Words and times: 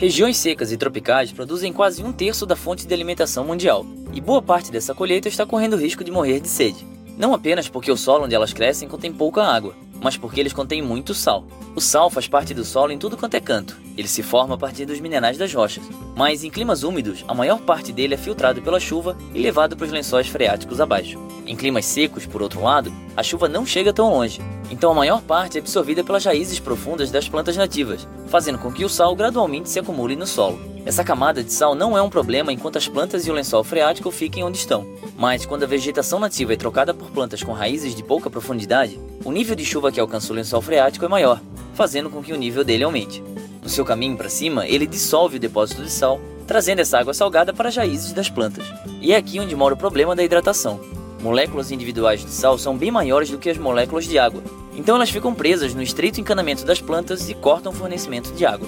Regiões 0.00 0.38
secas 0.38 0.72
e 0.72 0.78
tropicais 0.78 1.30
produzem 1.30 1.74
quase 1.74 2.02
um 2.02 2.10
terço 2.10 2.46
da 2.46 2.56
fonte 2.56 2.86
de 2.86 2.94
alimentação 2.94 3.44
mundial, 3.44 3.84
e 4.14 4.18
boa 4.18 4.40
parte 4.40 4.72
dessa 4.72 4.94
colheita 4.94 5.28
está 5.28 5.44
correndo 5.44 5.76
risco 5.76 6.02
de 6.02 6.10
morrer 6.10 6.40
de 6.40 6.48
sede. 6.48 6.86
Não 7.18 7.34
apenas 7.34 7.68
porque 7.68 7.92
o 7.92 7.96
solo 7.98 8.24
onde 8.24 8.34
elas 8.34 8.54
crescem 8.54 8.88
contém 8.88 9.12
pouca 9.12 9.44
água, 9.44 9.74
mas 10.02 10.16
porque 10.16 10.40
eles 10.40 10.52
contêm 10.52 10.82
muito 10.82 11.14
sal. 11.14 11.44
O 11.74 11.80
sal 11.80 12.10
faz 12.10 12.26
parte 12.26 12.54
do 12.54 12.64
solo 12.64 12.92
em 12.92 12.98
tudo 12.98 13.16
quanto 13.16 13.34
é 13.34 13.40
canto. 13.40 13.76
Ele 13.96 14.08
se 14.08 14.22
forma 14.22 14.54
a 14.54 14.58
partir 14.58 14.86
dos 14.86 15.00
minerais 15.00 15.36
das 15.36 15.52
rochas. 15.52 15.84
Mas 16.16 16.42
em 16.42 16.50
climas 16.50 16.82
úmidos, 16.82 17.24
a 17.28 17.34
maior 17.34 17.60
parte 17.60 17.92
dele 17.92 18.14
é 18.14 18.18
filtrado 18.18 18.62
pela 18.62 18.80
chuva 18.80 19.16
e 19.34 19.38
levado 19.38 19.76
para 19.76 19.86
os 19.86 19.92
lençóis 19.92 20.28
freáticos 20.28 20.80
abaixo. 20.80 21.18
Em 21.46 21.56
climas 21.56 21.84
secos, 21.84 22.26
por 22.26 22.42
outro 22.42 22.62
lado, 22.62 22.92
a 23.16 23.22
chuva 23.22 23.48
não 23.48 23.66
chega 23.66 23.92
tão 23.92 24.10
longe, 24.10 24.40
então 24.70 24.92
a 24.92 24.94
maior 24.94 25.20
parte 25.20 25.58
é 25.58 25.60
absorvida 25.60 26.04
pelas 26.04 26.24
raízes 26.24 26.60
profundas 26.60 27.10
das 27.10 27.28
plantas 27.28 27.56
nativas, 27.56 28.06
fazendo 28.28 28.58
com 28.58 28.72
que 28.72 28.84
o 28.84 28.88
sal 28.88 29.16
gradualmente 29.16 29.68
se 29.68 29.78
acumule 29.78 30.14
no 30.14 30.26
solo. 30.26 30.69
Essa 30.84 31.04
camada 31.04 31.44
de 31.44 31.52
sal 31.52 31.74
não 31.74 31.96
é 31.96 32.00
um 32.00 32.08
problema 32.08 32.52
enquanto 32.52 32.78
as 32.78 32.88
plantas 32.88 33.26
e 33.26 33.30
o 33.30 33.34
lençol 33.34 33.62
freático 33.62 34.10
fiquem 34.10 34.42
onde 34.42 34.56
estão, 34.56 34.86
mas 35.16 35.44
quando 35.44 35.62
a 35.62 35.66
vegetação 35.66 36.18
nativa 36.18 36.54
é 36.54 36.56
trocada 36.56 36.94
por 36.94 37.10
plantas 37.10 37.42
com 37.42 37.52
raízes 37.52 37.94
de 37.94 38.02
pouca 38.02 38.30
profundidade, 38.30 38.98
o 39.22 39.30
nível 39.30 39.54
de 39.54 39.64
chuva 39.64 39.92
que 39.92 40.00
alcança 40.00 40.32
o 40.32 40.36
lençol 40.36 40.62
freático 40.62 41.04
é 41.04 41.08
maior, 41.08 41.40
fazendo 41.74 42.08
com 42.08 42.22
que 42.22 42.32
o 42.32 42.36
nível 42.36 42.64
dele 42.64 42.84
aumente. 42.84 43.22
No 43.62 43.68
seu 43.68 43.84
caminho 43.84 44.16
para 44.16 44.30
cima, 44.30 44.66
ele 44.66 44.86
dissolve 44.86 45.36
o 45.36 45.40
depósito 45.40 45.82
de 45.82 45.90
sal, 45.90 46.18
trazendo 46.46 46.80
essa 46.80 46.98
água 46.98 47.12
salgada 47.12 47.52
para 47.52 47.68
as 47.68 47.76
raízes 47.76 48.12
das 48.12 48.30
plantas. 48.30 48.64
E 49.02 49.12
é 49.12 49.16
aqui 49.16 49.38
onde 49.38 49.54
mora 49.54 49.74
o 49.74 49.78
problema 49.78 50.16
da 50.16 50.24
hidratação. 50.24 50.80
Moléculas 51.20 51.70
individuais 51.70 52.24
de 52.24 52.30
sal 52.30 52.56
são 52.56 52.76
bem 52.76 52.90
maiores 52.90 53.28
do 53.28 53.38
que 53.38 53.50
as 53.50 53.58
moléculas 53.58 54.06
de 54.06 54.18
água, 54.18 54.42
então 54.74 54.96
elas 54.96 55.10
ficam 55.10 55.34
presas 55.34 55.74
no 55.74 55.82
estreito 55.82 56.20
encanamento 56.20 56.64
das 56.64 56.80
plantas 56.80 57.28
e 57.28 57.34
cortam 57.34 57.70
o 57.70 57.74
fornecimento 57.74 58.32
de 58.32 58.46
água. 58.46 58.66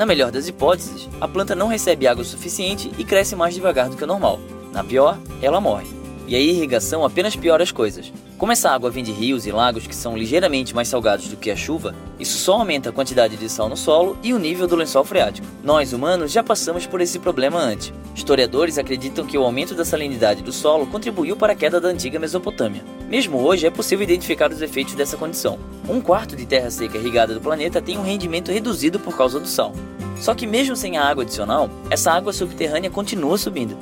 Na 0.00 0.06
melhor 0.06 0.30
das 0.30 0.48
hipóteses, 0.48 1.10
a 1.20 1.28
planta 1.28 1.54
não 1.54 1.66
recebe 1.66 2.06
água 2.06 2.24
suficiente 2.24 2.90
e 2.96 3.04
cresce 3.04 3.36
mais 3.36 3.52
devagar 3.54 3.90
do 3.90 3.98
que 3.98 4.04
o 4.04 4.06
normal. 4.06 4.40
Na 4.72 4.82
pior, 4.82 5.18
ela 5.42 5.60
morre. 5.60 5.88
E 6.26 6.34
a 6.34 6.40
irrigação 6.40 7.04
apenas 7.04 7.36
piora 7.36 7.62
as 7.62 7.70
coisas. 7.70 8.10
Como 8.40 8.52
essa 8.52 8.70
água 8.70 8.90
vem 8.90 9.04
de 9.04 9.12
rios 9.12 9.44
e 9.46 9.52
lagos 9.52 9.86
que 9.86 9.94
são 9.94 10.16
ligeiramente 10.16 10.74
mais 10.74 10.88
salgados 10.88 11.28
do 11.28 11.36
que 11.36 11.50
a 11.50 11.56
chuva, 11.56 11.94
isso 12.18 12.38
só 12.38 12.54
aumenta 12.54 12.88
a 12.88 12.92
quantidade 12.92 13.36
de 13.36 13.50
sal 13.50 13.68
no 13.68 13.76
solo 13.76 14.16
e 14.22 14.32
o 14.32 14.38
nível 14.38 14.66
do 14.66 14.76
lençol 14.76 15.04
freático. 15.04 15.46
Nós, 15.62 15.92
humanos, 15.92 16.32
já 16.32 16.42
passamos 16.42 16.86
por 16.86 17.02
esse 17.02 17.18
problema 17.18 17.58
antes. 17.58 17.92
Historiadores 18.16 18.78
acreditam 18.78 19.26
que 19.26 19.36
o 19.36 19.42
aumento 19.42 19.74
da 19.74 19.84
salinidade 19.84 20.42
do 20.42 20.52
solo 20.52 20.86
contribuiu 20.86 21.36
para 21.36 21.52
a 21.52 21.54
queda 21.54 21.78
da 21.78 21.88
antiga 21.88 22.18
Mesopotâmia. 22.18 22.82
Mesmo 23.10 23.36
hoje, 23.36 23.66
é 23.66 23.70
possível 23.70 24.04
identificar 24.04 24.50
os 24.50 24.62
efeitos 24.62 24.94
dessa 24.94 25.18
condição. 25.18 25.58
Um 25.86 26.00
quarto 26.00 26.34
de 26.34 26.46
terra 26.46 26.70
seca 26.70 26.96
irrigada 26.96 27.34
do 27.34 27.42
planeta 27.42 27.82
tem 27.82 27.98
um 27.98 28.02
rendimento 28.02 28.50
reduzido 28.50 28.98
por 28.98 29.14
causa 29.14 29.38
do 29.38 29.46
sal. 29.46 29.74
Só 30.18 30.34
que 30.34 30.46
mesmo 30.46 30.74
sem 30.74 30.96
a 30.96 31.04
água 31.04 31.24
adicional, 31.24 31.68
essa 31.90 32.10
água 32.10 32.32
subterrânea 32.32 32.88
continua 32.88 33.36
subindo. 33.36 33.76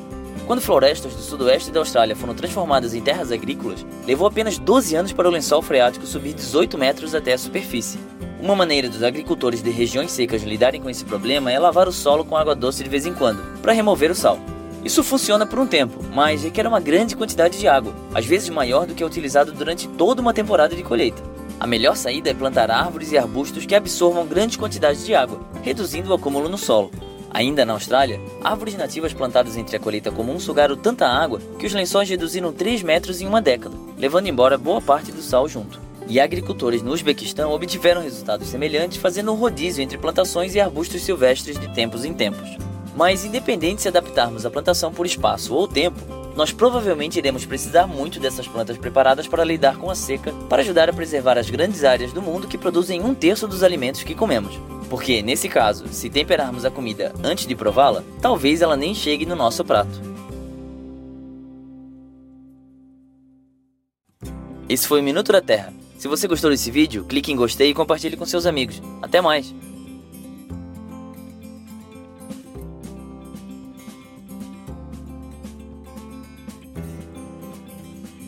Quando 0.48 0.62
florestas 0.62 1.14
do 1.14 1.20
sudoeste 1.20 1.70
da 1.70 1.78
Austrália 1.78 2.16
foram 2.16 2.34
transformadas 2.34 2.94
em 2.94 3.02
terras 3.02 3.30
agrícolas, 3.30 3.84
levou 4.06 4.26
apenas 4.26 4.56
12 4.56 4.96
anos 4.96 5.12
para 5.12 5.28
o 5.28 5.30
lençol 5.30 5.60
freático 5.60 6.06
subir 6.06 6.32
18 6.32 6.78
metros 6.78 7.14
até 7.14 7.34
a 7.34 7.38
superfície. 7.38 7.98
Uma 8.40 8.56
maneira 8.56 8.88
dos 8.88 9.02
agricultores 9.02 9.62
de 9.62 9.68
regiões 9.68 10.10
secas 10.10 10.42
lidarem 10.42 10.80
com 10.80 10.88
esse 10.88 11.04
problema 11.04 11.52
é 11.52 11.58
lavar 11.58 11.86
o 11.86 11.92
solo 11.92 12.24
com 12.24 12.34
água 12.34 12.54
doce 12.54 12.82
de 12.82 12.88
vez 12.88 13.04
em 13.04 13.12
quando, 13.12 13.42
para 13.60 13.74
remover 13.74 14.10
o 14.10 14.14
sal. 14.14 14.38
Isso 14.82 15.04
funciona 15.04 15.44
por 15.44 15.58
um 15.58 15.66
tempo, 15.66 16.02
mas 16.14 16.42
requer 16.42 16.66
uma 16.66 16.80
grande 16.80 17.14
quantidade 17.14 17.58
de 17.58 17.68
água, 17.68 17.92
às 18.14 18.24
vezes 18.24 18.48
maior 18.48 18.86
do 18.86 18.94
que 18.94 19.02
é 19.02 19.06
utilizado 19.06 19.52
durante 19.52 19.86
toda 19.86 20.22
uma 20.22 20.32
temporada 20.32 20.74
de 20.74 20.82
colheita. 20.82 21.22
A 21.60 21.66
melhor 21.66 21.94
saída 21.94 22.30
é 22.30 22.34
plantar 22.34 22.70
árvores 22.70 23.12
e 23.12 23.18
arbustos 23.18 23.66
que 23.66 23.74
absorvam 23.74 24.26
grandes 24.26 24.56
quantidades 24.56 25.04
de 25.04 25.14
água, 25.14 25.40
reduzindo 25.62 26.08
o 26.08 26.14
acúmulo 26.14 26.48
no 26.48 26.56
solo. 26.56 26.90
Ainda 27.30 27.64
na 27.64 27.74
Austrália, 27.74 28.20
árvores 28.42 28.76
nativas 28.76 29.12
plantadas 29.12 29.56
entre 29.56 29.76
a 29.76 29.80
colheita 29.80 30.10
comum 30.10 30.40
sugaram 30.40 30.76
tanta 30.76 31.06
água 31.06 31.40
que 31.58 31.66
os 31.66 31.74
lençóis 31.74 32.08
reduziram 32.08 32.52
3 32.52 32.82
metros 32.82 33.20
em 33.20 33.26
uma 33.26 33.42
década, 33.42 33.76
levando 33.96 34.28
embora 34.28 34.56
boa 34.56 34.80
parte 34.80 35.12
do 35.12 35.20
sal 35.20 35.48
junto. 35.48 35.80
E 36.08 36.18
agricultores 36.18 36.80
no 36.80 36.92
Uzbequistão 36.92 37.52
obtiveram 37.52 38.00
resultados 38.00 38.48
semelhantes 38.48 38.96
fazendo 38.96 39.30
um 39.30 39.36
rodízio 39.36 39.82
entre 39.82 39.98
plantações 39.98 40.54
e 40.54 40.60
arbustos 40.60 41.02
silvestres 41.02 41.60
de 41.60 41.68
tempos 41.74 42.04
em 42.04 42.14
tempos. 42.14 42.56
Mas, 42.96 43.24
independente 43.24 43.76
de 43.76 43.82
se 43.82 43.88
adaptarmos 43.88 44.46
a 44.46 44.50
plantação 44.50 44.90
por 44.90 45.04
espaço 45.04 45.54
ou 45.54 45.68
tempo, 45.68 46.00
nós 46.38 46.52
provavelmente 46.52 47.18
iremos 47.18 47.44
precisar 47.44 47.88
muito 47.88 48.20
dessas 48.20 48.46
plantas 48.46 48.78
preparadas 48.78 49.26
para 49.26 49.42
lidar 49.42 49.76
com 49.76 49.90
a 49.90 49.94
seca 49.96 50.32
para 50.48 50.62
ajudar 50.62 50.88
a 50.88 50.92
preservar 50.92 51.36
as 51.36 51.50
grandes 51.50 51.82
áreas 51.82 52.12
do 52.12 52.22
mundo 52.22 52.46
que 52.46 52.56
produzem 52.56 53.02
um 53.02 53.12
terço 53.12 53.48
dos 53.48 53.64
alimentos 53.64 54.04
que 54.04 54.14
comemos. 54.14 54.56
Porque, 54.88 55.20
nesse 55.20 55.48
caso, 55.48 55.88
se 55.88 56.08
temperarmos 56.08 56.64
a 56.64 56.70
comida 56.70 57.12
antes 57.24 57.44
de 57.44 57.56
prová-la, 57.56 58.04
talvez 58.22 58.62
ela 58.62 58.76
nem 58.76 58.94
chegue 58.94 59.26
no 59.26 59.34
nosso 59.34 59.64
prato. 59.64 60.00
Esse 64.68 64.86
foi 64.86 65.00
o 65.00 65.04
Minuto 65.04 65.32
da 65.32 65.40
Terra. 65.40 65.74
Se 65.98 66.06
você 66.06 66.28
gostou 66.28 66.50
desse 66.50 66.70
vídeo, 66.70 67.04
clique 67.04 67.32
em 67.32 67.36
gostei 67.36 67.70
e 67.70 67.74
compartilhe 67.74 68.16
com 68.16 68.24
seus 68.24 68.46
amigos. 68.46 68.80
Até 69.02 69.20
mais! 69.20 69.52